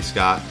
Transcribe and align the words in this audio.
Hey, 0.00 0.06
Scott. 0.06 0.42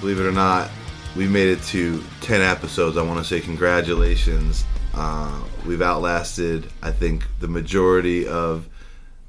Believe 0.00 0.18
it 0.18 0.26
or 0.26 0.32
not, 0.32 0.68
we 1.14 1.28
made 1.28 1.46
it 1.46 1.62
to 1.66 2.02
10 2.22 2.40
episodes. 2.42 2.96
I 2.96 3.02
want 3.02 3.20
to 3.20 3.24
say 3.24 3.40
congratulations. 3.40 4.64
Uh, 4.92 5.44
we've 5.64 5.80
outlasted, 5.80 6.66
I 6.82 6.90
think, 6.90 7.24
the 7.38 7.46
majority 7.46 8.26
of 8.26 8.68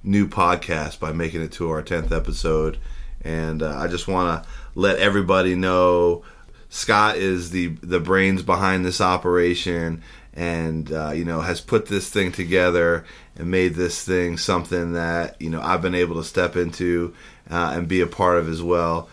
new 0.03 0.27
podcasts 0.27 0.99
by 0.99 1.11
making 1.11 1.43
it 1.43 1.51
to 1.51 1.69
our 1.69 1.83
10th 1.83 2.11
episode. 2.11 2.79
And 3.21 3.61
uh, 3.61 3.77
I 3.77 3.85
just 3.85 4.07
want 4.07 4.43
to 4.43 4.49
let 4.73 4.97
everybody 4.97 5.53
know 5.53 6.23
Scott 6.69 7.17
is 7.17 7.51
the, 7.51 7.67
the 7.67 7.99
brains 7.99 8.41
behind 8.41 8.83
this 8.83 8.99
operation 8.99 10.01
and, 10.33 10.91
uh, 10.91 11.11
you 11.11 11.23
know, 11.23 11.41
has 11.41 11.61
put 11.61 11.85
this 11.85 12.09
thing 12.09 12.31
together 12.31 13.05
and 13.35 13.51
made 13.51 13.75
this 13.75 14.03
thing 14.03 14.39
something 14.39 14.93
that, 14.93 15.39
you 15.39 15.51
know, 15.51 15.61
I've 15.61 15.83
been 15.83 15.93
able 15.93 16.15
to 16.15 16.23
step 16.23 16.55
into 16.55 17.13
uh, 17.47 17.73
and 17.75 17.87
be 17.87 18.01
a 18.01 18.07
part 18.07 18.39
of 18.39 18.49
as 18.49 18.63
well. 18.63 19.07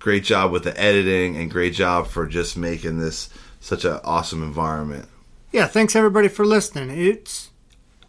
Great 0.00 0.24
job 0.24 0.50
with 0.50 0.64
the 0.64 0.78
editing 0.80 1.36
and 1.36 1.50
great 1.50 1.74
job 1.74 2.08
for 2.08 2.26
just 2.26 2.56
making 2.56 2.98
this 2.98 3.28
such 3.60 3.84
an 3.84 4.00
awesome 4.02 4.42
environment. 4.42 5.06
Yeah, 5.52 5.66
thanks 5.66 5.94
everybody 5.94 6.26
for 6.28 6.44
listening. 6.44 6.90
It's 6.90 7.50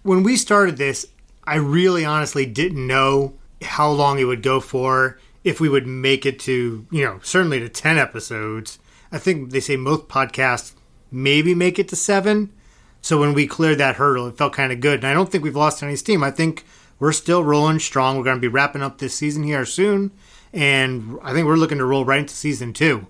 when 0.02 0.24
we 0.24 0.38
started 0.38 0.78
this, 0.78 1.08
I 1.44 1.56
really 1.56 2.06
honestly 2.06 2.46
didn't 2.46 2.88
know 2.88 3.34
how 3.62 3.92
long 3.92 4.20
it 4.20 4.24
would 4.24 4.42
go 4.42 4.60
for, 4.60 5.20
if 5.44 5.60
we 5.60 5.70
would 5.70 5.88
make 5.88 6.26
it 6.26 6.40
to, 6.40 6.86
you 6.92 7.04
know, 7.04 7.20
certainly 7.24 7.60
to 7.60 7.70
10 7.70 7.98
episodes. 7.98 8.80
I 9.12 9.18
think 9.18 9.52
they 9.52 9.60
say 9.60 9.76
most 9.76 10.08
podcasts 10.08 10.74
maybe 11.12 11.54
make 11.54 11.78
it 11.78 11.90
to 11.90 11.96
7. 11.96 12.54
So 13.02 13.20
when 13.20 13.34
we 13.34 13.48
cleared 13.48 13.80
that 13.80 13.96
hurdle, 13.96 14.28
it 14.28 14.38
felt 14.38 14.54
kind 14.54 14.72
of 14.72 14.80
good. 14.80 15.00
And 15.00 15.08
I 15.08 15.14
don't 15.14 15.32
think 15.32 15.44
we've 15.44 15.56
lost 15.56 15.84
any 15.84 15.96
steam. 15.96 16.24
I 16.24 16.32
think 16.32 16.64
we're 17.00 17.12
still 17.12 17.44
rolling 17.44 17.80
strong. 17.80 18.18
We're 18.18 18.24
going 18.24 18.38
to 18.38 18.42
be 18.42 18.48
wrapping 18.48 18.84
up 18.84 19.00
this 19.00 19.16
season 19.16 19.44
here 19.44 19.66
soon. 19.66 20.12
And 20.54 21.18
I 21.24 21.34
think 21.34 21.48
we're 21.48 21.56
looking 21.56 21.78
to 21.78 21.86
roll 21.86 22.06
right 22.06 22.20
into 22.20 22.36
season 22.36 22.74
2 22.74 23.08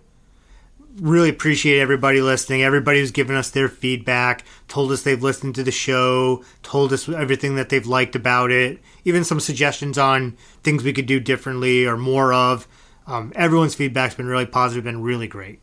really 0.99 1.29
appreciate 1.29 1.79
everybody 1.79 2.21
listening. 2.21 2.63
Everybody 2.63 2.99
who's 2.99 3.11
given 3.11 3.35
us 3.35 3.49
their 3.49 3.69
feedback, 3.69 4.43
told 4.67 4.91
us 4.91 5.03
they've 5.03 5.21
listened 5.21 5.55
to 5.55 5.63
the 5.63 5.71
show, 5.71 6.43
told 6.63 6.91
us 6.91 7.07
everything 7.07 7.55
that 7.55 7.69
they've 7.69 7.85
liked 7.85 8.15
about 8.15 8.51
it, 8.51 8.79
even 9.05 9.23
some 9.23 9.39
suggestions 9.39 9.97
on 9.97 10.37
things 10.63 10.83
we 10.83 10.93
could 10.93 11.05
do 11.05 11.19
differently 11.19 11.85
or 11.85 11.97
more 11.97 12.33
of. 12.33 12.67
Um, 13.07 13.31
everyone's 13.35 13.75
feedback's 13.75 14.15
been 14.15 14.27
really 14.27 14.45
positive, 14.45 14.83
been 14.83 15.01
really 15.01 15.27
great. 15.27 15.59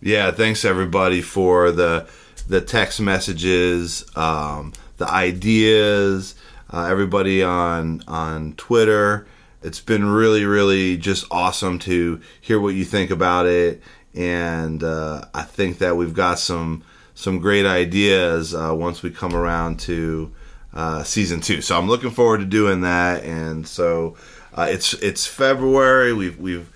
Yeah, 0.00 0.32
thanks 0.32 0.64
everybody 0.64 1.22
for 1.22 1.70
the 1.70 2.08
the 2.48 2.60
text 2.60 3.00
messages, 3.00 4.04
um, 4.16 4.72
the 4.96 5.08
ideas, 5.08 6.34
uh, 6.70 6.86
everybody 6.90 7.42
on 7.42 8.02
on 8.08 8.54
Twitter. 8.54 9.28
It's 9.62 9.80
been 9.80 10.04
really, 10.04 10.44
really 10.44 10.96
just 10.96 11.24
awesome 11.30 11.78
to 11.80 12.20
hear 12.40 12.60
what 12.60 12.74
you 12.74 12.84
think 12.84 13.10
about 13.10 13.46
it 13.46 13.82
and 14.14 14.82
uh, 14.82 15.24
I 15.32 15.42
think 15.42 15.78
that 15.78 15.96
we've 15.96 16.14
got 16.14 16.38
some 16.38 16.82
some 17.14 17.38
great 17.38 17.66
ideas 17.66 18.54
uh, 18.54 18.74
once 18.74 19.02
we 19.02 19.10
come 19.10 19.34
around 19.34 19.78
to 19.80 20.32
uh, 20.72 21.02
season 21.02 21.40
two. 21.40 21.60
So 21.60 21.78
I'm 21.78 21.88
looking 21.88 22.10
forward 22.10 22.38
to 22.38 22.46
doing 22.46 22.80
that. 22.82 23.22
And 23.24 23.66
so 23.66 24.16
uh, 24.54 24.66
it's 24.68 24.94
it's 24.94 25.26
February. 25.26 26.12
We've 26.12 26.38
we've 26.38 26.70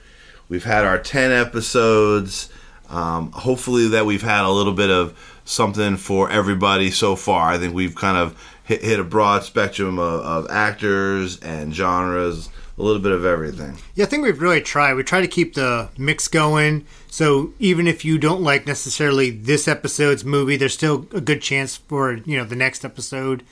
we've 0.49 0.65
had 0.65 0.85
our 0.85 0.99
ten 0.99 1.33
episodes. 1.33 2.51
Um, 2.89 3.33
hopefully 3.33 3.89
that 3.89 4.07
we've 4.07 4.23
had 4.23 4.45
a 4.45 4.51
little 4.51 4.73
bit 4.73 4.91
of 4.91 5.19
something 5.45 5.97
for 5.97 6.31
everybody 6.31 6.91
so 6.91 7.17
far. 7.17 7.49
I 7.51 7.59
think 7.59 7.75
we've 7.75 7.97
kind 7.97 8.17
of 8.17 8.41
hit, 8.67 8.83
hit 8.83 9.01
a 9.01 9.05
broad 9.05 9.45
spectrum 9.45 9.99
of, 9.99 10.21
of 10.21 10.51
actors 10.51 11.39
and 11.41 11.75
genres 11.75 12.51
a 12.79 12.83
little 12.83 13.01
bit 13.01 13.13
of 13.13 13.25
everything. 13.25 13.79
Yeah, 13.95 14.05
I 14.05 14.09
think 14.09 14.23
we've 14.23 14.41
really 14.43 14.61
tried. 14.61 14.95
We 14.95 15.03
try 15.03 15.23
to 15.23 15.29
keep 15.29 15.55
the 15.55 15.89
mix 15.97 16.29
going. 16.29 16.85
So 17.09 17.55
even 17.59 17.87
if 17.87 18.05
you 18.05 18.19
don't 18.19 18.43
like 18.43 18.67
necessarily 18.67 19.31
this 19.31 19.67
episode's 19.67 20.25
movie, 20.25 20.57
there's 20.57 20.75
still 20.75 21.07
a 21.13 21.21
good 21.21 21.41
chance 21.41 21.77
for 21.77 22.13
you 22.13 22.37
know 22.37 22.45
the 22.45 22.57
next 22.57 22.85
episode. 22.85 23.43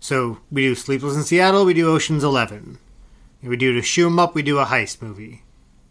So 0.00 0.38
we 0.50 0.62
do 0.62 0.74
Sleepless 0.74 1.14
in 1.14 1.22
Seattle, 1.22 1.64
we 1.64 1.74
do 1.74 1.88
Ocean's 1.88 2.24
Eleven, 2.24 2.78
we 3.42 3.56
do 3.56 3.72
to 3.74 3.82
shoot 3.82 4.06
'em 4.06 4.18
up, 4.18 4.34
we 4.34 4.42
do 4.42 4.58
a 4.58 4.66
heist 4.66 5.00
movie. 5.00 5.42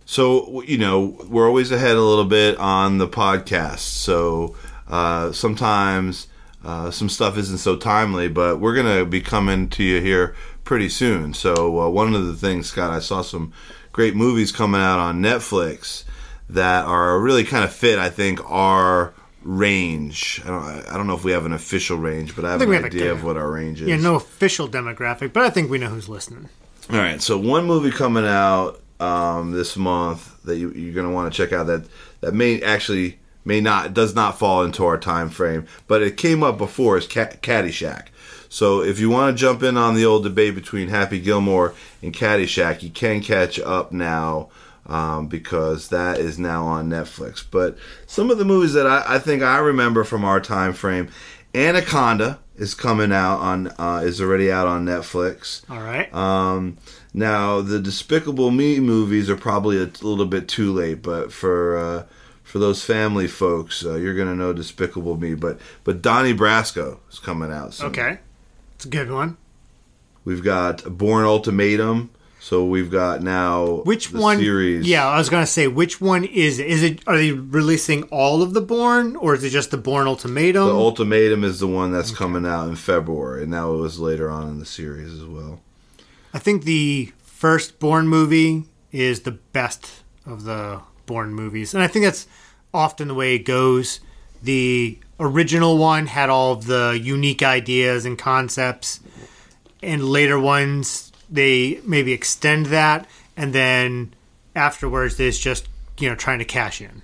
So 0.05 0.61
you 0.63 0.77
know 0.77 1.17
we're 1.29 1.47
always 1.47 1.71
ahead 1.71 1.95
a 1.95 2.01
little 2.01 2.25
bit 2.25 2.57
on 2.57 2.97
the 2.97 3.07
podcast. 3.07 3.79
So 3.79 4.55
uh, 4.89 5.31
sometimes 5.31 6.27
uh, 6.63 6.91
some 6.91 7.09
stuff 7.09 7.37
isn't 7.37 7.57
so 7.57 7.75
timely, 7.75 8.27
but 8.27 8.59
we're 8.59 8.75
gonna 8.75 9.05
be 9.05 9.21
coming 9.21 9.69
to 9.69 9.83
you 9.83 10.01
here 10.01 10.35
pretty 10.63 10.89
soon. 10.89 11.33
So 11.33 11.81
uh, 11.81 11.89
one 11.89 12.13
of 12.13 12.25
the 12.25 12.35
things, 12.35 12.67
Scott, 12.67 12.91
I 12.91 12.99
saw 12.99 13.21
some 13.21 13.53
great 13.91 14.15
movies 14.15 14.51
coming 14.51 14.81
out 14.81 14.99
on 14.99 15.21
Netflix 15.21 16.03
that 16.49 16.85
are 16.85 17.19
really 17.19 17.43
kind 17.43 17.63
of 17.63 17.73
fit. 17.73 17.99
I 17.99 18.09
think 18.09 18.39
our 18.49 19.13
range. 19.43 20.41
I 20.45 20.47
don't. 20.47 20.63
I 20.89 20.97
don't 20.97 21.07
know 21.07 21.15
if 21.15 21.23
we 21.23 21.31
have 21.31 21.45
an 21.45 21.53
official 21.53 21.97
range, 21.97 22.35
but 22.35 22.45
I 22.45 22.51
have 22.51 22.61
I 22.61 22.65
an 22.65 22.85
idea 22.85 23.11
of 23.11 23.23
what 23.23 23.37
our 23.37 23.49
range 23.49 23.81
is. 23.81 23.87
Yeah, 23.87 23.97
no 23.97 24.15
official 24.15 24.67
demographic, 24.67 25.33
but 25.33 25.43
I 25.43 25.49
think 25.49 25.69
we 25.69 25.77
know 25.77 25.89
who's 25.89 26.09
listening. 26.09 26.49
All 26.89 26.97
right, 26.97 27.21
so 27.21 27.37
one 27.37 27.65
movie 27.65 27.91
coming 27.91 28.25
out 28.25 28.81
um, 28.99 29.51
this 29.51 29.77
month 29.77 30.43
that 30.43 30.57
you, 30.57 30.69
are 30.69 30.93
going 30.93 31.07
to 31.07 31.13
want 31.13 31.31
to 31.31 31.37
check 31.37 31.53
out 31.53 31.67
that 31.67 31.85
that 32.21 32.33
may 32.33 32.61
actually 32.61 33.19
may 33.45 33.61
not 33.61 33.93
does 33.93 34.15
not 34.15 34.37
fall 34.37 34.63
into 34.63 34.85
our 34.85 34.97
time 34.97 35.29
frame, 35.29 35.65
but 35.87 36.01
it 36.01 36.17
came 36.17 36.43
up 36.43 36.57
before 36.57 36.97
is 36.97 37.07
Caddyshack. 37.07 38.07
So 38.49 38.81
if 38.83 38.99
you 38.99 39.09
want 39.09 39.35
to 39.35 39.41
jump 39.41 39.63
in 39.63 39.77
on 39.77 39.95
the 39.95 40.05
old 40.05 40.23
debate 40.23 40.53
between 40.53 40.89
Happy 40.89 41.19
Gilmore 41.19 41.73
and 42.03 42.13
Caddyshack, 42.13 42.83
you 42.83 42.91
can 42.91 43.21
catch 43.21 43.59
up 43.59 43.91
now 43.91 44.49
um, 44.85 45.27
because 45.27 45.89
that 45.89 46.19
is 46.19 46.37
now 46.37 46.65
on 46.65 46.89
Netflix. 46.89 47.43
But 47.49 47.77
some 48.05 48.29
of 48.29 48.37
the 48.37 48.45
movies 48.45 48.73
that 48.73 48.85
I, 48.85 49.15
I, 49.15 49.19
think 49.19 49.41
I 49.41 49.57
remember 49.57 50.03
from 50.03 50.23
our 50.23 50.39
time 50.39 50.73
frame, 50.73 51.09
Anaconda 51.55 52.39
is 52.55 52.75
coming 52.75 53.11
out 53.11 53.39
on 53.39 53.67
uh, 53.79 54.01
is 54.03 54.21
already 54.21 54.51
out 54.51 54.67
on 54.67 54.85
Netflix. 54.85 55.67
All 55.69 55.81
right. 55.81 56.13
Um, 56.13 56.77
now 57.13 57.61
the 57.61 57.79
Despicable 57.79 58.51
Me 58.51 58.79
movies 58.79 59.29
are 59.29 59.37
probably 59.37 59.77
a 59.77 59.89
little 60.01 60.25
bit 60.25 60.47
too 60.47 60.71
late, 60.71 61.01
but 61.01 61.31
for 61.31 61.77
uh, 61.77 62.05
for 62.53 62.59
those 62.59 62.85
family 62.85 63.25
folks, 63.25 63.83
uh, 63.83 63.95
you're 63.95 64.13
gonna 64.13 64.35
know 64.35 64.53
Despicable 64.53 65.17
Me. 65.17 65.33
But 65.33 65.57
but 65.83 66.03
Donnie 66.03 66.35
Brasco 66.35 66.99
is 67.09 67.17
coming 67.17 67.51
out. 67.51 67.73
Soon. 67.73 67.87
Okay. 67.87 68.19
It's 68.75 68.85
a 68.85 68.89
good 68.89 69.09
one. 69.09 69.37
We've 70.23 70.43
got 70.43 70.83
Bourne 70.95 71.25
Ultimatum. 71.25 72.11
So 72.39 72.63
we've 72.63 72.91
got 72.91 73.23
now 73.23 73.81
which 73.85 74.13
one 74.13 74.37
series. 74.37 74.87
Yeah, 74.87 75.07
I 75.07 75.17
was 75.17 75.29
gonna 75.29 75.47
say 75.47 75.67
which 75.67 75.99
one 75.99 76.25
is 76.25 76.59
it? 76.59 76.67
Is 76.67 76.83
it 76.83 77.01
are 77.07 77.17
they 77.17 77.31
releasing 77.31 78.03
all 78.11 78.43
of 78.43 78.53
the 78.53 78.61
Bourne 78.61 79.15
or 79.15 79.33
is 79.33 79.43
it 79.43 79.49
just 79.49 79.71
the 79.71 79.77
Bourne 79.77 80.05
Ultimatum? 80.05 80.67
The 80.67 80.75
Ultimatum 80.75 81.43
is 81.43 81.59
the 81.59 81.67
one 81.67 81.91
that's 81.91 82.11
okay. 82.11 82.19
coming 82.19 82.45
out 82.45 82.67
in 82.67 82.75
February, 82.75 83.41
and 83.41 83.51
now 83.51 83.73
it 83.73 83.77
was 83.77 83.99
later 83.99 84.29
on 84.29 84.47
in 84.47 84.59
the 84.59 84.67
series 84.67 85.11
as 85.11 85.25
well. 85.25 85.59
I 86.35 86.37
think 86.37 86.65
the 86.65 87.13
first 87.23 87.79
Bourne 87.79 88.07
movie 88.07 88.65
is 88.91 89.21
the 89.21 89.31
best 89.31 90.03
of 90.23 90.43
the 90.43 90.81
Bourne 91.05 91.33
movies, 91.33 91.73
and 91.73 91.83
I 91.83 91.87
think 91.87 92.05
that's 92.05 92.27
often 92.73 93.07
the 93.07 93.13
way 93.13 93.35
it 93.35 93.45
goes. 93.45 93.99
The 94.41 94.97
original 95.19 95.77
one 95.77 96.07
had 96.07 96.29
all 96.29 96.53
of 96.53 96.65
the 96.65 96.99
unique 97.01 97.43
ideas 97.43 98.05
and 98.05 98.17
concepts, 98.17 98.99
and 99.81 100.03
later 100.03 100.39
ones 100.39 101.11
they 101.29 101.79
maybe 101.85 102.13
extend 102.13 102.67
that, 102.67 103.07
and 103.35 103.53
then 103.53 104.13
afterwards 104.55 105.17
there's 105.17 105.39
just 105.39 105.67
you 105.97 106.09
know 106.09 106.15
trying 106.15 106.39
to 106.39 106.45
cash 106.45 106.81
in. 106.81 107.01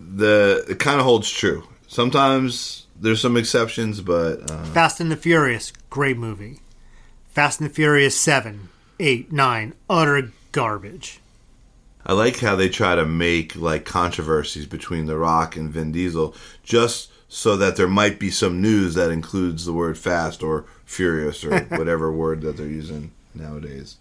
The 0.00 0.64
it 0.68 0.78
kind 0.78 0.98
of 0.98 1.06
holds 1.06 1.30
true. 1.30 1.64
Sometimes 1.86 2.86
there's 2.98 3.20
some 3.20 3.36
exceptions, 3.36 4.00
but 4.00 4.50
uh... 4.50 4.64
Fast 4.64 5.00
and 5.00 5.10
the 5.10 5.16
Furious, 5.16 5.72
great 5.90 6.16
movie. 6.16 6.60
Fast 7.30 7.60
and 7.60 7.68
the 7.68 7.74
Furious 7.74 8.18
seven, 8.18 8.68
eight, 9.00 9.32
nine, 9.32 9.74
utter 9.88 10.32
garbage. 10.52 11.20
I 12.04 12.14
like 12.14 12.40
how 12.40 12.56
they 12.56 12.68
try 12.68 12.94
to 12.94 13.06
make 13.06 13.54
like 13.56 13.84
controversies 13.84 14.66
between 14.66 15.06
The 15.06 15.16
Rock 15.16 15.56
and 15.56 15.70
Vin 15.70 15.92
Diesel 15.92 16.34
just 16.62 17.10
so 17.28 17.56
that 17.56 17.76
there 17.76 17.88
might 17.88 18.18
be 18.18 18.30
some 18.30 18.60
news 18.60 18.94
that 18.94 19.10
includes 19.10 19.64
the 19.64 19.72
word 19.72 19.96
fast 19.96 20.42
or 20.42 20.66
furious 20.84 21.44
or 21.44 21.58
whatever 21.70 22.12
word 22.12 22.42
that 22.42 22.56
they're 22.56 22.66
using 22.66 23.12
nowadays. 23.34 23.96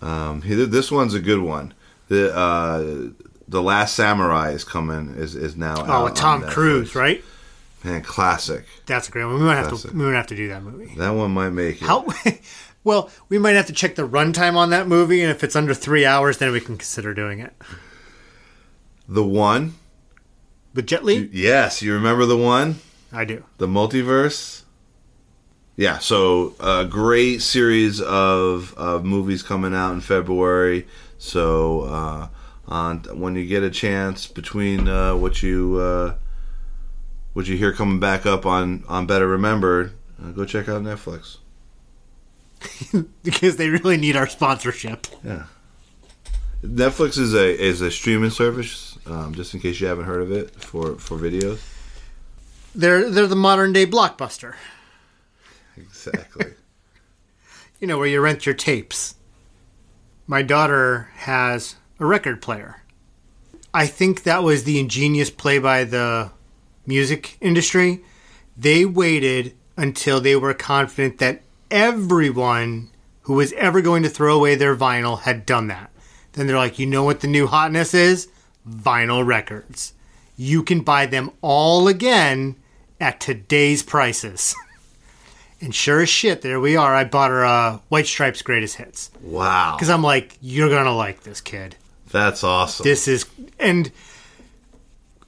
Um, 0.00 0.42
this 0.44 0.90
one's 0.90 1.14
a 1.14 1.20
good 1.20 1.40
one. 1.40 1.74
The 2.08 2.34
uh, 2.34 3.10
the 3.46 3.62
Last 3.62 3.94
Samurai 3.94 4.50
is 4.52 4.64
coming 4.64 5.14
is 5.16 5.34
is 5.34 5.56
now. 5.56 5.84
Oh, 5.86 6.08
Tom 6.08 6.42
Cruise, 6.42 6.94
right? 6.94 7.22
Man, 7.84 8.02
classic. 8.02 8.64
That's 8.86 9.08
a 9.08 9.10
great 9.10 9.24
one. 9.24 9.34
We 9.34 9.40
might 9.40 9.56
have 9.56 9.80
to 9.80 9.88
we 9.88 10.04
might 10.04 10.14
have 10.14 10.26
to 10.28 10.36
do 10.36 10.48
that 10.48 10.62
movie. 10.62 10.94
That 10.96 11.10
one 11.10 11.32
might 11.32 11.50
make 11.50 11.82
it. 11.82 11.86
How 11.86 12.06
Well, 12.88 13.10
we 13.28 13.36
might 13.36 13.54
have 13.54 13.66
to 13.66 13.74
check 13.74 13.96
the 13.96 14.08
runtime 14.08 14.56
on 14.56 14.70
that 14.70 14.88
movie, 14.88 15.20
and 15.20 15.30
if 15.30 15.44
it's 15.44 15.54
under 15.54 15.74
three 15.74 16.06
hours, 16.06 16.38
then 16.38 16.52
we 16.52 16.58
can 16.58 16.78
consider 16.78 17.12
doing 17.12 17.38
it. 17.38 17.52
The 19.06 19.22
one 19.22 19.74
with 20.72 20.86
Jet 20.86 21.04
Li. 21.04 21.28
Yes, 21.30 21.82
you 21.82 21.92
remember 21.92 22.24
the 22.24 22.38
one? 22.38 22.76
I 23.12 23.26
do. 23.26 23.44
The 23.58 23.66
multiverse. 23.66 24.62
Yeah, 25.76 25.98
so 25.98 26.54
a 26.60 26.86
great 26.86 27.42
series 27.42 28.00
of, 28.00 28.72
of 28.78 29.04
movies 29.04 29.42
coming 29.42 29.74
out 29.74 29.92
in 29.92 30.00
February. 30.00 30.86
So 31.18 31.82
uh, 31.82 32.28
on 32.68 33.00
when 33.20 33.34
you 33.34 33.44
get 33.44 33.62
a 33.62 33.70
chance 33.70 34.26
between 34.26 34.88
uh, 34.88 35.14
what 35.14 35.42
you 35.42 35.76
uh, 35.76 36.14
what 37.34 37.48
you 37.48 37.58
hear 37.58 37.74
coming 37.74 38.00
back 38.00 38.24
up 38.24 38.46
on 38.46 38.82
on 38.88 39.06
Better 39.06 39.28
Remembered, 39.28 39.92
uh, 40.24 40.30
go 40.30 40.46
check 40.46 40.70
out 40.70 40.82
Netflix. 40.82 41.36
because 43.22 43.56
they 43.56 43.68
really 43.68 43.96
need 43.96 44.16
our 44.16 44.28
sponsorship. 44.28 45.06
Yeah. 45.24 45.44
Netflix 46.62 47.18
is 47.18 47.34
a 47.34 47.60
is 47.60 47.80
a 47.80 47.90
streaming 47.90 48.30
service. 48.30 48.98
Um, 49.06 49.34
just 49.34 49.54
in 49.54 49.60
case 49.60 49.80
you 49.80 49.86
haven't 49.86 50.04
heard 50.06 50.22
of 50.22 50.32
it 50.32 50.50
for 50.56 50.96
for 50.96 51.16
videos. 51.16 51.60
They're 52.74 53.10
they're 53.10 53.26
the 53.26 53.36
modern 53.36 53.72
day 53.72 53.86
blockbuster. 53.86 54.54
Exactly. 55.76 56.46
You 57.80 57.86
know 57.86 57.96
where 57.96 58.08
you 58.08 58.20
rent 58.20 58.44
your 58.44 58.56
tapes. 58.56 59.14
My 60.26 60.42
daughter 60.42 61.10
has 61.14 61.76
a 62.00 62.06
record 62.06 62.42
player. 62.42 62.82
I 63.72 63.86
think 63.86 64.24
that 64.24 64.42
was 64.42 64.64
the 64.64 64.80
ingenious 64.80 65.30
play 65.30 65.60
by 65.60 65.84
the 65.84 66.32
music 66.86 67.36
industry. 67.40 68.02
They 68.56 68.84
waited 68.84 69.54
until 69.76 70.20
they 70.20 70.34
were 70.34 70.54
confident 70.54 71.18
that 71.18 71.42
everyone 71.70 72.90
who 73.22 73.34
was 73.34 73.52
ever 73.54 73.80
going 73.80 74.02
to 74.02 74.08
throw 74.08 74.36
away 74.36 74.54
their 74.54 74.76
vinyl 74.76 75.20
had 75.20 75.44
done 75.44 75.68
that. 75.68 75.90
Then 76.32 76.46
they're 76.46 76.56
like, 76.56 76.78
you 76.78 76.86
know 76.86 77.04
what 77.04 77.20
the 77.20 77.26
new 77.26 77.46
hotness 77.46 77.94
is? 77.94 78.28
Vinyl 78.68 79.26
records. 79.26 79.92
You 80.36 80.62
can 80.62 80.80
buy 80.80 81.06
them 81.06 81.30
all 81.42 81.88
again 81.88 82.56
at 83.00 83.20
today's 83.20 83.82
prices. 83.82 84.54
and 85.60 85.74
sure 85.74 86.00
as 86.00 86.08
shit, 86.08 86.42
there 86.42 86.60
we 86.60 86.76
are. 86.76 86.94
I 86.94 87.04
bought 87.04 87.30
her 87.30 87.44
uh, 87.44 87.78
White 87.88 88.06
Stripes 88.06 88.42
Greatest 88.42 88.76
Hits. 88.76 89.10
Wow. 89.20 89.74
Because 89.76 89.90
I'm 89.90 90.02
like, 90.02 90.38
you're 90.40 90.68
going 90.68 90.84
to 90.84 90.92
like 90.92 91.22
this 91.22 91.40
kid. 91.40 91.76
That's 92.10 92.42
awesome. 92.42 92.84
This 92.84 93.08
is. 93.08 93.26
And 93.58 93.92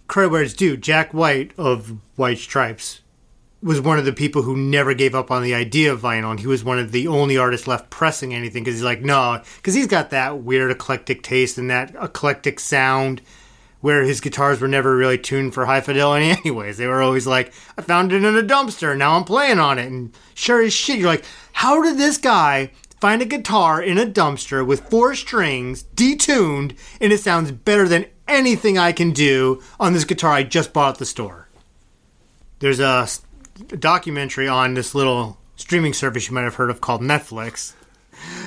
credit 0.06 0.30
where 0.30 0.42
it's 0.42 0.54
due. 0.54 0.76
Jack 0.76 1.12
White 1.12 1.52
of 1.58 1.98
White 2.16 2.38
Stripes 2.38 3.00
was 3.62 3.80
one 3.80 3.98
of 3.98 4.06
the 4.06 4.12
people 4.12 4.42
who 4.42 4.56
never 4.56 4.94
gave 4.94 5.14
up 5.14 5.30
on 5.30 5.42
the 5.42 5.54
idea 5.54 5.92
of 5.92 6.00
vinyl, 6.00 6.30
and 6.30 6.40
he 6.40 6.46
was 6.46 6.64
one 6.64 6.78
of 6.78 6.92
the 6.92 7.06
only 7.06 7.36
artists 7.36 7.66
left 7.66 7.90
pressing 7.90 8.32
anything 8.32 8.64
because 8.64 8.76
he's 8.76 8.84
like, 8.84 9.02
no, 9.02 9.42
because 9.56 9.74
he's 9.74 9.86
got 9.86 10.10
that 10.10 10.38
weird 10.38 10.70
eclectic 10.70 11.22
taste 11.22 11.58
and 11.58 11.70
that 11.70 11.94
eclectic 12.00 12.58
sound 12.58 13.20
where 13.80 14.02
his 14.02 14.20
guitars 14.20 14.60
were 14.60 14.68
never 14.68 14.96
really 14.96 15.18
tuned 15.18 15.54
for 15.54 15.66
high 15.66 15.80
fidelity 15.80 16.30
anyways. 16.44 16.78
They 16.78 16.86
were 16.86 17.02
always 17.02 17.26
like, 17.26 17.52
I 17.76 17.82
found 17.82 18.12
it 18.12 18.24
in 18.24 18.36
a 18.36 18.42
dumpster, 18.42 18.96
now 18.96 19.16
I'm 19.16 19.24
playing 19.24 19.58
on 19.58 19.78
it. 19.78 19.86
And 19.86 20.14
sure 20.34 20.62
as 20.62 20.72
shit, 20.72 20.98
you're 20.98 21.08
like, 21.08 21.24
how 21.52 21.82
did 21.82 21.98
this 21.98 22.16
guy 22.18 22.72
find 23.00 23.20
a 23.22 23.26
guitar 23.26 23.82
in 23.82 23.98
a 23.98 24.06
dumpster 24.06 24.66
with 24.66 24.88
four 24.88 25.14
strings, 25.14 25.84
detuned, 25.94 26.76
and 27.00 27.12
it 27.12 27.20
sounds 27.20 27.52
better 27.52 27.88
than 27.88 28.06
anything 28.28 28.78
I 28.78 28.92
can 28.92 29.12
do 29.12 29.62
on 29.78 29.92
this 29.92 30.04
guitar 30.04 30.32
I 30.32 30.44
just 30.44 30.72
bought 30.72 30.94
at 30.94 30.98
the 30.98 31.06
store? 31.06 31.48
There's 32.60 32.80
a 32.80 33.08
documentary 33.68 34.48
on 34.48 34.74
this 34.74 34.94
little 34.94 35.38
streaming 35.56 35.92
service 35.92 36.28
you 36.28 36.34
might 36.34 36.42
have 36.42 36.54
heard 36.56 36.70
of 36.70 36.80
called 36.80 37.02
Netflix, 37.02 37.74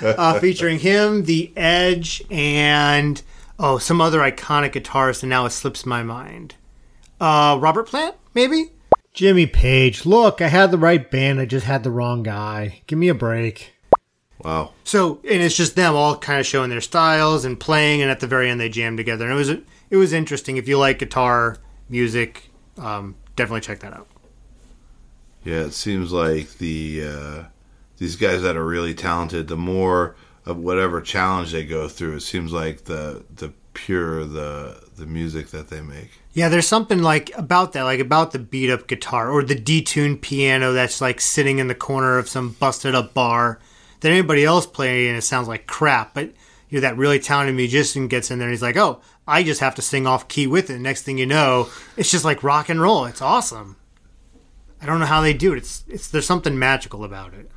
uh, 0.01 0.39
featuring 0.39 0.79
him, 0.79 1.25
The 1.25 1.51
Edge, 1.55 2.23
and 2.29 3.21
oh, 3.59 3.77
some 3.77 4.01
other 4.01 4.19
iconic 4.19 4.73
guitarist, 4.73 5.23
and 5.23 5.29
now 5.29 5.45
it 5.45 5.51
slips 5.51 5.85
my 5.85 6.03
mind. 6.03 6.55
Uh, 7.19 7.57
Robert 7.61 7.87
Plant, 7.87 8.15
maybe? 8.33 8.71
Jimmy 9.13 9.45
Page. 9.45 10.05
Look, 10.05 10.41
I 10.41 10.47
had 10.47 10.71
the 10.71 10.77
right 10.77 11.09
band. 11.09 11.39
I 11.39 11.45
just 11.45 11.65
had 11.65 11.83
the 11.83 11.91
wrong 11.91 12.23
guy. 12.23 12.81
Give 12.87 12.97
me 12.97 13.09
a 13.09 13.13
break. 13.13 13.73
wow. 14.43 14.71
So, 14.83 15.19
and 15.29 15.41
it's 15.41 15.55
just 15.55 15.75
them 15.75 15.95
all 15.95 16.17
kind 16.17 16.39
of 16.39 16.47
showing 16.47 16.71
their 16.71 16.81
styles 16.81 17.45
and 17.45 17.59
playing, 17.59 18.01
and 18.01 18.09
at 18.09 18.19
the 18.19 18.27
very 18.27 18.49
end 18.49 18.59
they 18.59 18.69
jam 18.69 18.97
together. 18.97 19.25
And 19.25 19.33
it 19.33 19.37
was 19.37 19.49
it 19.49 19.97
was 19.97 20.13
interesting. 20.13 20.57
If 20.57 20.67
you 20.67 20.79
like 20.79 20.97
guitar 20.99 21.57
music, 21.89 22.49
um, 22.77 23.15
definitely 23.35 23.61
check 23.61 23.79
that 23.81 23.93
out. 23.93 24.07
Yeah, 25.43 25.61
it 25.61 25.73
seems 25.73 26.11
like 26.11 26.57
the 26.57 27.03
uh, 27.05 27.43
these 27.97 28.15
guys 28.15 28.41
that 28.41 28.55
are 28.55 28.65
really 28.65 28.93
talented, 28.93 29.47
the 29.47 29.57
more 29.57 30.15
of 30.45 30.57
whatever 30.57 31.01
challenge 31.01 31.51
they 31.51 31.63
go 31.63 31.87
through, 31.87 32.15
it 32.15 32.21
seems 32.21 32.51
like 32.51 32.85
the 32.85 33.23
the 33.35 33.53
pure 33.73 34.23
the 34.25 34.83
the 34.95 35.05
music 35.05 35.49
that 35.49 35.69
they 35.69 35.81
make. 35.81 36.11
Yeah, 36.33 36.49
there's 36.49 36.67
something 36.67 37.01
like 37.01 37.31
about 37.37 37.73
that, 37.73 37.83
like 37.83 37.99
about 37.99 38.31
the 38.31 38.39
beat 38.39 38.69
up 38.69 38.87
guitar 38.87 39.29
or 39.29 39.43
the 39.43 39.55
detuned 39.55 40.21
piano 40.21 40.73
that's 40.73 41.01
like 41.01 41.21
sitting 41.21 41.59
in 41.59 41.67
the 41.67 41.75
corner 41.75 42.17
of 42.17 42.29
some 42.29 42.51
busted 42.51 42.95
up 42.95 43.13
bar 43.13 43.59
that 43.99 44.11
anybody 44.11 44.43
else 44.43 44.65
playing 44.65 45.09
and 45.09 45.17
it 45.17 45.21
sounds 45.21 45.47
like 45.47 45.67
crap. 45.67 46.13
But 46.13 46.33
you 46.69 46.77
know 46.77 46.81
that 46.81 46.97
really 46.97 47.19
talented 47.19 47.55
musician 47.55 48.07
gets 48.07 48.31
in 48.31 48.39
there 48.39 48.47
and 48.47 48.53
he's 48.53 48.61
like, 48.61 48.77
"Oh, 48.77 49.01
I 49.27 49.43
just 49.43 49.61
have 49.61 49.75
to 49.75 49.81
sing 49.81 50.07
off 50.07 50.27
key 50.27 50.47
with 50.47 50.69
it." 50.69 50.79
Next 50.79 51.03
thing 51.03 51.17
you 51.17 51.25
know, 51.25 51.69
it's 51.97 52.11
just 52.11 52.25
like 52.25 52.43
rock 52.43 52.69
and 52.69 52.81
roll. 52.81 53.05
It's 53.05 53.21
awesome. 53.21 53.77
I 54.83 54.85
don't 54.85 54.99
know 54.99 55.05
how 55.05 55.21
they 55.21 55.33
do 55.33 55.53
it. 55.53 55.59
It's 55.59 55.85
it's 55.87 56.09
there's 56.09 56.25
something 56.25 56.59
magical 56.59 57.05
about 57.05 57.33
it. 57.33 57.49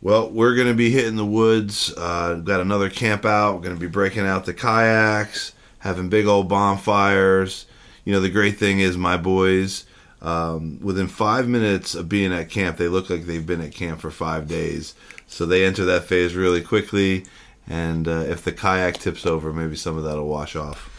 Well, 0.00 0.30
we're 0.30 0.54
going 0.54 0.68
to 0.68 0.74
be 0.74 0.90
hitting 0.90 1.16
the 1.16 1.26
woods. 1.26 1.92
Uh, 1.96 2.34
got 2.34 2.60
another 2.60 2.88
camp 2.88 3.24
out. 3.24 3.54
We're 3.54 3.62
going 3.62 3.74
to 3.74 3.80
be 3.80 3.88
breaking 3.88 4.24
out 4.24 4.44
the 4.44 4.54
kayaks, 4.54 5.52
having 5.80 6.08
big 6.08 6.26
old 6.26 6.48
bonfires. 6.48 7.66
You 8.04 8.12
know, 8.12 8.20
the 8.20 8.30
great 8.30 8.56
thing 8.56 8.78
is, 8.78 8.96
my 8.96 9.16
boys, 9.16 9.84
um, 10.22 10.78
within 10.80 11.08
five 11.08 11.48
minutes 11.48 11.96
of 11.96 12.08
being 12.08 12.32
at 12.32 12.50
camp, 12.50 12.76
they 12.76 12.86
look 12.86 13.10
like 13.10 13.24
they've 13.24 13.44
been 13.44 13.62
at 13.62 13.74
camp 13.74 14.00
for 14.00 14.12
five 14.12 14.46
days. 14.46 14.94
So 15.26 15.44
they 15.44 15.64
enter 15.64 15.84
that 15.86 16.04
phase 16.04 16.36
really 16.36 16.62
quickly. 16.62 17.24
And 17.66 18.06
uh, 18.06 18.26
if 18.28 18.44
the 18.44 18.52
kayak 18.52 18.98
tips 18.98 19.26
over, 19.26 19.52
maybe 19.52 19.74
some 19.74 19.98
of 19.98 20.04
that 20.04 20.16
will 20.16 20.28
wash 20.28 20.54
off. 20.54 20.93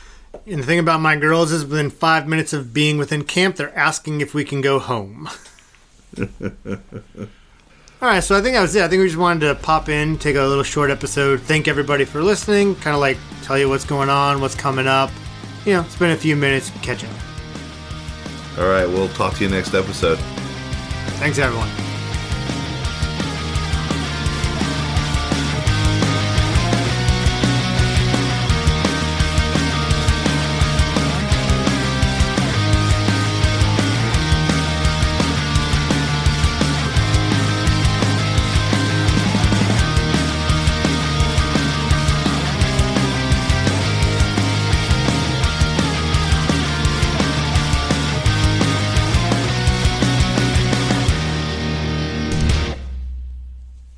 And 0.45 0.61
the 0.61 0.65
thing 0.65 0.79
about 0.79 1.01
my 1.01 1.15
girls 1.15 1.51
is 1.51 1.65
within 1.65 1.89
five 1.89 2.27
minutes 2.27 2.53
of 2.53 2.73
being 2.73 2.97
within 2.97 3.23
camp, 3.23 3.55
they're 3.55 3.75
asking 3.77 4.21
if 4.21 4.33
we 4.33 4.43
can 4.43 4.61
go 4.61 4.79
home. 4.79 5.29
All 8.01 8.11
right, 8.11 8.23
so 8.23 8.37
I 8.37 8.41
think 8.41 8.55
that 8.55 8.61
was 8.61 8.75
it. 8.75 8.83
I 8.83 8.87
think 8.87 9.01
we 9.01 9.07
just 9.07 9.17
wanted 9.17 9.47
to 9.47 9.55
pop 9.55 9.89
in, 9.89 10.17
take 10.17 10.35
a 10.35 10.43
little 10.43 10.63
short 10.63 10.91
episode, 10.91 11.41
thank 11.41 11.67
everybody 11.67 12.05
for 12.05 12.21
listening, 12.21 12.75
kind 12.75 12.93
of 12.93 13.01
like 13.01 13.17
tell 13.41 13.57
you 13.57 13.69
what's 13.69 13.85
going 13.85 14.09
on, 14.09 14.41
what's 14.41 14.55
coming 14.55 14.87
up. 14.87 15.09
You 15.65 15.73
know, 15.73 15.83
spend 15.83 16.11
a 16.11 16.17
few 16.17 16.35
minutes, 16.35 16.71
catch 16.81 17.03
up. 17.03 17.11
All 18.59 18.67
right, 18.67 18.85
we'll 18.85 19.09
talk 19.09 19.33
to 19.35 19.43
you 19.43 19.49
next 19.49 19.73
episode. 19.73 20.19
Thanks, 21.17 21.39
everyone. 21.39 21.84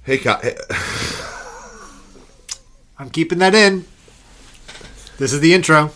Hey, 0.08 0.20
hey 0.20 0.56
I'm 2.98 3.10
keeping 3.10 3.40
that 3.40 3.54
in. 3.54 3.84
This 5.18 5.34
is 5.34 5.42
the 5.42 5.54
intro. 5.54 5.92